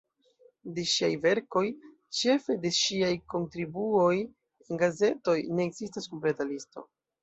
De 0.77 0.85
ŝiaj 0.93 1.09
verkoj, 1.25 1.63
ĉefe 2.21 2.57
de 2.65 2.73
ŝiaj 2.79 3.13
kontribuoj 3.37 4.11
en 4.19 4.85
gazetoj, 4.89 5.41
ne 5.57 5.73
ekzistas 5.73 6.15
kompleta 6.15 6.55
listo. 6.55 6.91